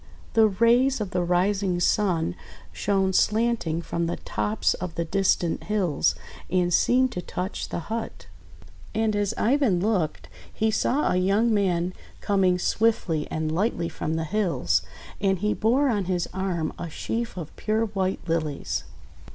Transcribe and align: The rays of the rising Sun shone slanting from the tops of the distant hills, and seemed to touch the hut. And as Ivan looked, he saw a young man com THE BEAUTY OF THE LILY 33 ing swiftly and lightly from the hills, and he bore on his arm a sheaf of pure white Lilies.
The 0.33 0.47
rays 0.47 0.99
of 0.99 1.11
the 1.11 1.21
rising 1.23 1.79
Sun 1.79 2.33
shone 2.73 3.13
slanting 3.13 3.83
from 3.83 4.07
the 4.07 4.15
tops 4.15 4.73
of 4.73 4.95
the 4.95 5.05
distant 5.05 5.65
hills, 5.65 6.15
and 6.49 6.73
seemed 6.73 7.11
to 7.11 7.21
touch 7.21 7.69
the 7.69 7.81
hut. 7.81 8.25
And 8.95 9.15
as 9.15 9.35
Ivan 9.37 9.79
looked, 9.79 10.27
he 10.51 10.71
saw 10.71 11.11
a 11.11 11.17
young 11.17 11.53
man 11.53 11.93
com 12.19 12.41
THE 12.41 12.47
BEAUTY 12.47 12.47
OF 12.47 12.47
THE 12.47 12.47
LILY 12.47 12.49
33 12.49 12.49
ing 12.49 12.57
swiftly 12.57 13.27
and 13.29 13.51
lightly 13.51 13.89
from 13.89 14.13
the 14.15 14.23
hills, 14.23 14.81
and 15.21 15.37
he 15.37 15.53
bore 15.53 15.87
on 15.87 16.05
his 16.05 16.27
arm 16.33 16.73
a 16.79 16.89
sheaf 16.89 17.37
of 17.37 17.55
pure 17.55 17.85
white 17.85 18.21
Lilies. 18.27 18.85